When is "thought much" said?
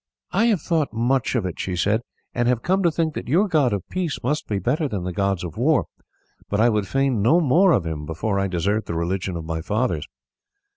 0.63-1.35